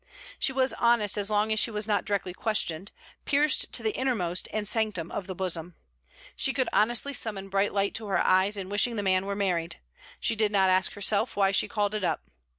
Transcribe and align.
She 0.39 0.51
was 0.51 0.73
honest 0.79 1.15
as 1.15 1.29
long 1.29 1.51
as 1.51 1.59
she 1.59 1.69
was 1.69 1.87
not 1.87 2.05
directly 2.05 2.33
questioned, 2.33 2.91
pierced 3.25 3.71
to 3.73 3.83
the 3.83 3.93
innermost 3.95 4.47
and 4.51 4.67
sanctum 4.67 5.11
of 5.11 5.27
the 5.27 5.35
bosom. 5.35 5.75
She 6.35 6.53
could 6.53 6.69
honestly 6.73 7.13
summon 7.13 7.49
bright 7.49 7.71
light 7.71 7.93
to 7.97 8.07
her 8.07 8.17
eyes 8.25 8.57
in 8.57 8.67
wishing 8.69 8.95
the 8.95 9.03
man 9.03 9.27
were 9.27 9.35
married. 9.35 9.79
She 10.19 10.35
did 10.35 10.51
not 10.51 10.71
ask 10.71 10.93
herself 10.93 11.35
why 11.35 11.51
she 11.51 11.67
called 11.67 11.93
it 11.93 12.03
up. 12.03 12.23